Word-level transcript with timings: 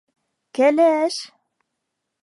Кәлә-әш! 0.59 1.21